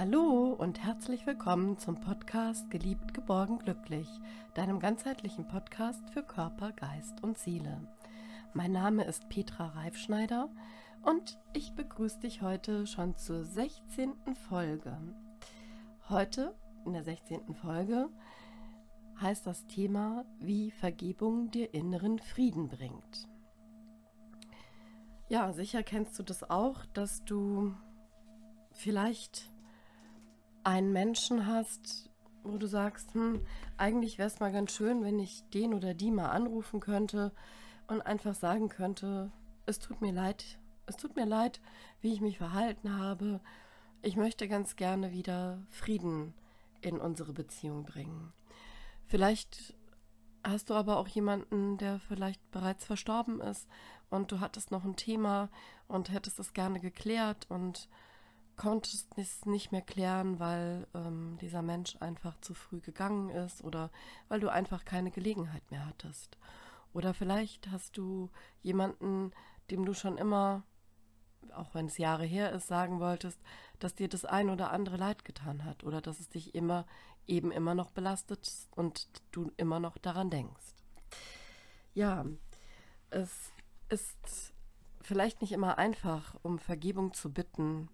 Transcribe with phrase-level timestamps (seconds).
[0.00, 4.08] Hallo und herzlich willkommen zum Podcast Geliebt, geborgen, glücklich,
[4.54, 7.86] deinem ganzheitlichen Podcast für Körper, Geist und Seele.
[8.54, 10.48] Mein Name ist Petra Reifschneider
[11.02, 14.14] und ich begrüße dich heute schon zur 16.
[14.48, 14.96] Folge.
[16.08, 16.54] Heute,
[16.86, 17.54] in der 16.
[17.54, 18.08] Folge,
[19.20, 23.28] heißt das Thema, wie Vergebung dir inneren Frieden bringt.
[25.28, 27.74] Ja, sicher kennst du das auch, dass du
[28.72, 29.50] vielleicht
[30.70, 32.08] einen Menschen hast,
[32.44, 33.44] wo du sagst, hm,
[33.76, 37.32] eigentlich wäre es mal ganz schön, wenn ich den oder die mal anrufen könnte
[37.88, 39.32] und einfach sagen könnte,
[39.66, 41.60] es tut mir leid, es tut mir leid,
[42.00, 43.40] wie ich mich verhalten habe.
[44.00, 46.34] Ich möchte ganz gerne wieder Frieden
[46.82, 48.32] in unsere Beziehung bringen.
[49.06, 49.74] Vielleicht
[50.44, 53.68] hast du aber auch jemanden, der vielleicht bereits verstorben ist
[54.08, 55.50] und du hattest noch ein Thema
[55.88, 57.88] und hättest es gerne geklärt und
[58.60, 63.90] konntest es nicht mehr klären, weil ähm, dieser Mensch einfach zu früh gegangen ist oder
[64.28, 66.36] weil du einfach keine Gelegenheit mehr hattest.
[66.92, 68.28] Oder vielleicht hast du
[68.60, 69.32] jemanden,
[69.70, 70.62] dem du schon immer,
[71.54, 73.40] auch wenn es Jahre her ist, sagen wolltest,
[73.78, 76.84] dass dir das ein oder andere leid getan hat oder dass es dich immer
[77.26, 80.74] eben immer noch belastet und du immer noch daran denkst.
[81.94, 82.26] Ja,
[83.08, 83.52] es
[83.88, 84.52] ist
[85.00, 87.88] vielleicht nicht immer einfach, um Vergebung zu bitten,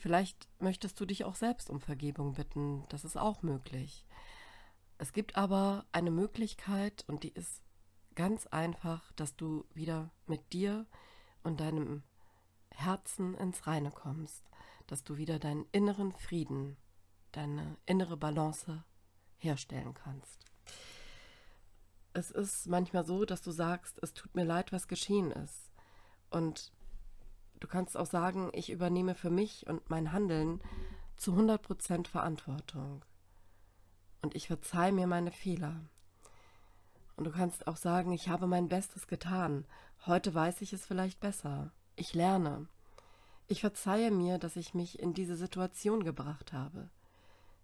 [0.00, 4.06] Vielleicht möchtest du dich auch selbst um Vergebung bitten, das ist auch möglich.
[4.96, 7.62] Es gibt aber eine Möglichkeit und die ist
[8.14, 10.86] ganz einfach, dass du wieder mit dir
[11.42, 12.02] und deinem
[12.70, 14.42] Herzen ins Reine kommst,
[14.86, 16.78] dass du wieder deinen inneren Frieden,
[17.32, 18.82] deine innere Balance
[19.36, 20.46] herstellen kannst.
[22.14, 25.70] Es ist manchmal so, dass du sagst, es tut mir leid, was geschehen ist.
[26.30, 26.72] Und
[27.60, 30.60] Du kannst auch sagen, ich übernehme für mich und mein Handeln
[31.16, 33.04] zu 100% Verantwortung.
[34.22, 35.80] Und ich verzeihe mir meine Fehler.
[37.16, 39.66] Und du kannst auch sagen, ich habe mein Bestes getan.
[40.06, 41.70] Heute weiß ich es vielleicht besser.
[41.96, 42.66] Ich lerne.
[43.46, 46.88] Ich verzeihe mir, dass ich mich in diese Situation gebracht habe.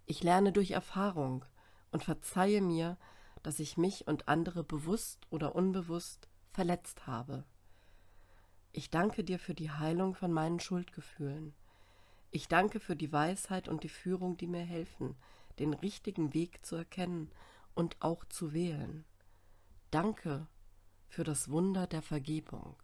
[0.05, 1.45] Ich lerne durch Erfahrung
[1.91, 2.99] und verzeihe mir,
[3.43, 7.45] dass ich mich und andere bewusst oder unbewusst verletzt habe.
[8.77, 11.55] Ich danke dir für die Heilung von meinen Schuldgefühlen.
[12.31, 15.17] Ich danke für die Weisheit und die Führung, die mir helfen,
[15.59, 17.31] den richtigen Weg zu erkennen
[17.75, 19.07] und auch zu wählen.
[19.91, 20.47] Danke
[21.09, 22.77] für das Wunder der Vergebung.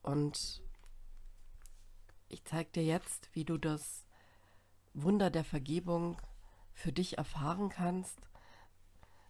[0.00, 0.62] Und
[2.30, 4.06] ich zeige dir jetzt, wie du das
[4.94, 6.16] Wunder der Vergebung
[6.72, 8.18] für dich erfahren kannst.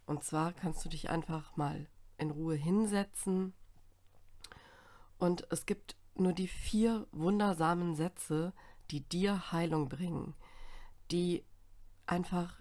[0.05, 3.53] Und zwar kannst du dich einfach mal in Ruhe hinsetzen
[5.17, 8.53] und es gibt nur die vier wundersamen Sätze,
[8.91, 10.35] die dir Heilung bringen,
[11.11, 11.45] die
[12.05, 12.59] einfach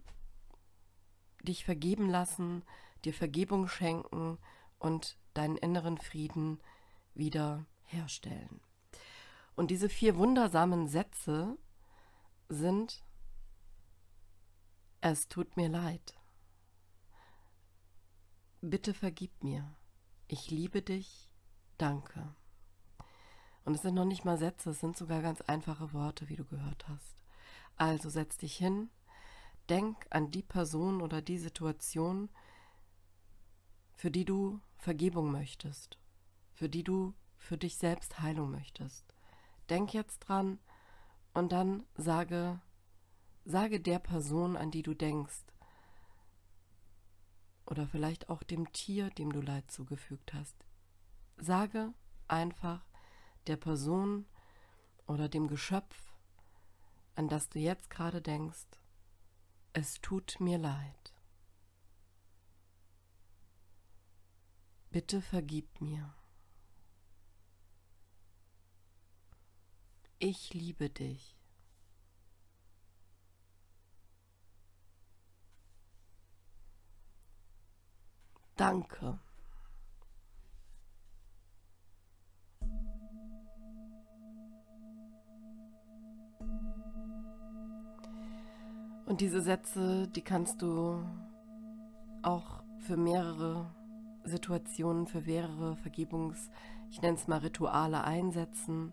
[1.42, 2.64] dich vergeben lassen,
[3.04, 4.38] dir Vergebung schenken
[4.78, 6.60] und deinen inneren Frieden
[7.14, 8.60] wieder herstellen.
[9.54, 11.56] Und diese vier wundersamen Sätze
[12.48, 13.04] sind,
[15.00, 16.14] es tut mir leid.
[18.60, 19.76] Bitte vergib mir.
[20.26, 21.30] Ich liebe dich.
[21.78, 22.34] Danke.
[23.66, 26.44] Und es sind noch nicht mal Sätze, es sind sogar ganz einfache Worte, wie du
[26.44, 27.16] gehört hast.
[27.76, 28.90] Also setz dich hin,
[29.68, 32.30] denk an die Person oder die Situation,
[33.92, 35.98] für die du Vergebung möchtest,
[36.54, 39.04] für die du für dich selbst Heilung möchtest.
[39.68, 40.60] Denk jetzt dran
[41.34, 42.60] und dann sage,
[43.44, 45.42] sage der Person, an die du denkst,
[47.66, 50.54] oder vielleicht auch dem Tier, dem du Leid zugefügt hast.
[51.36, 51.92] Sage
[52.28, 52.86] einfach,
[53.48, 54.26] der Person
[55.06, 56.14] oder dem Geschöpf,
[57.14, 58.66] an das du jetzt gerade denkst,
[59.72, 61.14] es tut mir leid.
[64.90, 66.14] Bitte vergib mir.
[70.18, 71.36] Ich liebe dich.
[78.56, 79.20] Danke.
[89.16, 91.02] Und diese Sätze, die kannst du
[92.20, 93.74] auch für mehrere
[94.24, 96.50] Situationen, für mehrere Vergebungs,
[96.90, 98.92] ich nenne es mal Rituale einsetzen.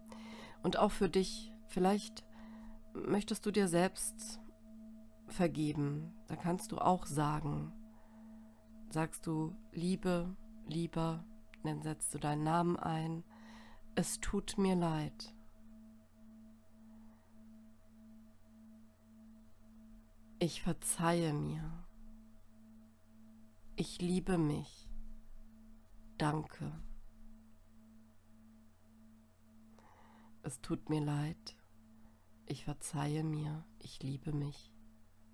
[0.61, 2.23] Und auch für dich, vielleicht
[2.93, 4.39] möchtest du dir selbst
[5.27, 6.13] vergeben.
[6.27, 7.73] Da kannst du auch sagen,
[8.91, 10.37] sagst du Liebe,
[10.67, 11.25] lieber,
[11.65, 13.25] dann setzt du deinen Namen ein.
[13.95, 15.35] Es tut mir leid.
[20.45, 21.63] Ich verzeihe mir.
[23.77, 24.89] Ich liebe mich.
[26.17, 26.69] Danke.
[30.41, 31.55] Es tut mir leid.
[32.45, 33.63] Ich verzeihe mir.
[33.79, 34.73] Ich liebe mich.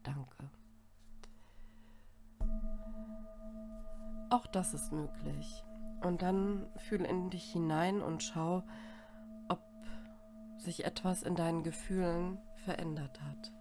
[0.04, 0.52] Danke.
[4.30, 5.64] Auch das ist möglich.
[6.04, 8.62] Und dann fühl in dich hinein und schau,
[9.48, 9.64] ob
[10.60, 13.59] sich etwas in deinen Gefühlen verändert hat.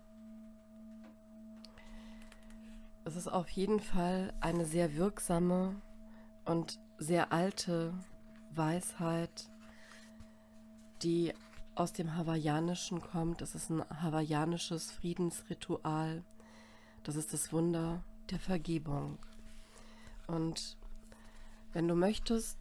[3.08, 5.81] Es ist auf jeden Fall eine sehr wirksame
[6.44, 7.94] und sehr alte
[8.55, 9.50] Weisheit,
[11.00, 11.32] die
[11.75, 13.40] aus dem Hawaiianischen kommt.
[13.40, 16.22] Es ist ein hawaiianisches Friedensritual.
[17.02, 19.16] Das ist das Wunder der Vergebung.
[20.26, 20.76] Und
[21.72, 22.58] wenn du möchtest,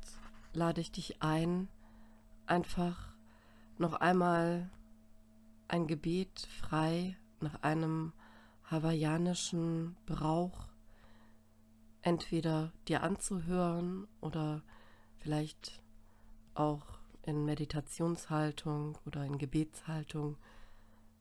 [0.53, 1.67] lade ich dich ein,
[2.45, 3.09] einfach
[3.77, 4.69] noch einmal
[5.67, 8.13] ein Gebet frei nach einem
[8.69, 10.67] hawaiianischen Brauch
[12.01, 14.63] entweder dir anzuhören oder
[15.17, 15.81] vielleicht
[16.53, 20.37] auch in Meditationshaltung oder in Gebetshaltung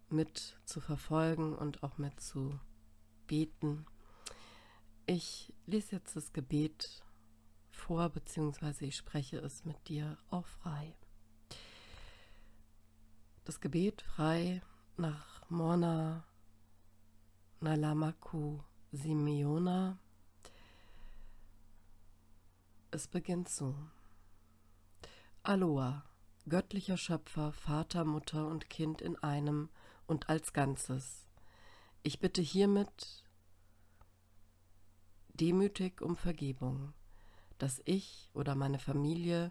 [0.08, 2.58] mit zu verfolgen und auch mit zu
[3.26, 3.86] beten.
[5.06, 7.02] Ich lese jetzt das Gebet
[7.70, 10.94] vor, beziehungsweise ich spreche es mit dir auch frei.
[13.44, 14.62] Das Gebet frei
[14.96, 16.24] nach Morna
[17.60, 18.58] Nalamaku
[18.92, 19.98] Simeona.
[22.90, 23.74] Es beginnt so.
[25.42, 26.04] Aloha,
[26.46, 29.70] göttlicher Schöpfer, Vater, Mutter und Kind in einem
[30.06, 31.26] und als Ganzes.
[32.02, 33.24] Ich bitte hiermit
[35.32, 36.92] demütig um Vergebung,
[37.56, 39.50] dass ich oder meine Familie,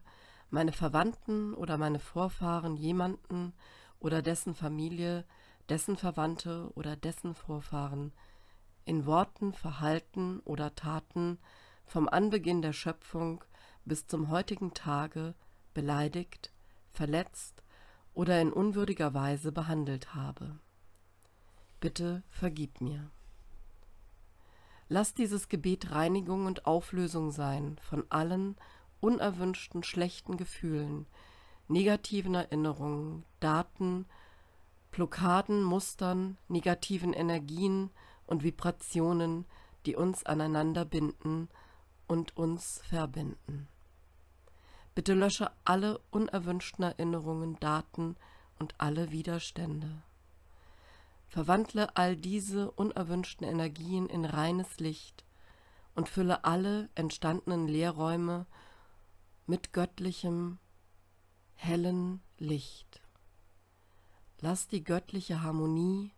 [0.52, 3.54] meine Verwandten oder meine Vorfahren jemanden
[4.00, 5.26] oder dessen Familie,
[5.70, 8.12] dessen Verwandte oder dessen Vorfahren
[8.86, 11.40] in Worten, Verhalten oder Taten
[11.86, 13.44] vom Anbeginn der Schöpfung
[13.84, 15.34] bis zum heutigen Tage
[15.74, 16.52] beleidigt,
[16.92, 17.64] verletzt
[18.14, 20.60] oder in unwürdiger Weise behandelt habe.
[21.80, 23.12] Bitte vergib mir.
[24.88, 28.56] Lass dieses Gebet Reinigung und Auflösung sein von allen
[29.00, 31.08] unerwünschten schlechten Gefühlen,
[31.68, 34.06] negativen Erinnerungen, Daten,
[34.96, 37.90] Blockaden, Mustern, negativen Energien
[38.28, 39.44] und Vibrationen,
[39.86, 41.50] die uns aneinander binden
[42.08, 43.68] und uns verbinden.
[44.94, 48.16] Bitte lösche alle unerwünschten Erinnerungen, Daten
[48.58, 50.02] und alle Widerstände.
[51.28, 55.26] Verwandle all diese unerwünschten Energien in reines Licht
[55.94, 58.46] und fülle alle entstandenen Leerräume
[59.46, 60.58] mit göttlichem,
[61.56, 63.05] hellen Licht.
[64.48, 66.14] Lass die göttliche Harmonie,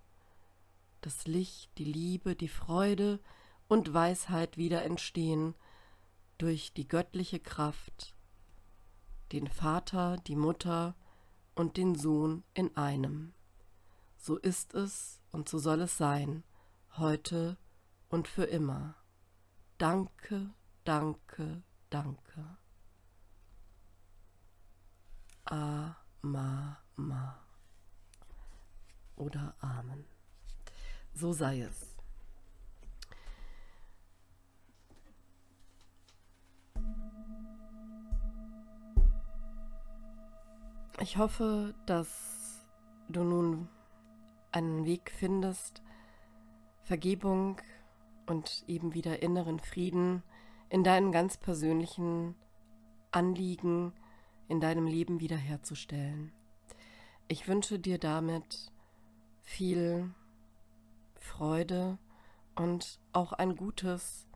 [0.99, 3.21] das Licht, die Liebe, die Freude
[3.69, 5.55] und Weisheit wieder entstehen
[6.37, 8.13] durch die göttliche Kraft,
[9.31, 10.93] den Vater, die Mutter
[11.55, 13.33] und den Sohn in einem.
[14.17, 16.43] So ist es und so soll es sein,
[16.97, 17.57] heute
[18.09, 18.95] und für immer.
[19.77, 20.53] Danke,
[20.83, 22.57] danke, danke.
[25.45, 27.46] A, ma, ma.
[29.17, 30.05] Oder Amen.
[31.13, 31.95] So sei es.
[40.99, 42.61] Ich hoffe, dass
[43.09, 43.69] du nun
[44.51, 45.83] einen Weg findest,
[46.83, 47.61] Vergebung
[48.25, 50.23] und eben wieder inneren Frieden
[50.69, 52.35] in deinen ganz persönlichen
[53.11, 53.93] Anliegen
[54.47, 56.31] in deinem Leben wiederherzustellen.
[57.27, 58.71] Ich wünsche dir damit
[59.47, 60.13] viel
[61.15, 61.97] Freude
[62.55, 64.27] und auch ein gutes,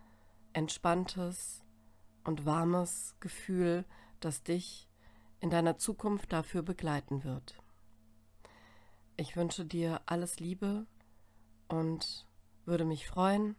[0.53, 1.63] entspanntes
[2.23, 3.85] und warmes Gefühl,
[4.21, 4.89] das dich
[5.41, 7.61] in deiner Zukunft dafür begleiten wird.
[9.17, 10.87] Ich wünsche dir alles Liebe
[11.67, 12.25] und
[12.65, 13.57] würde mich freuen,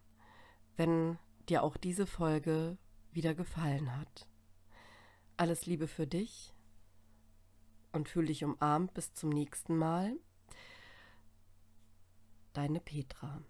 [0.76, 1.18] wenn
[1.50, 2.78] dir auch diese Folge
[3.12, 4.26] wieder gefallen hat.
[5.36, 6.54] Alles Liebe für dich
[7.92, 10.16] und fühl dich umarmt bis zum nächsten Mal.
[12.52, 13.42] Deine Petra.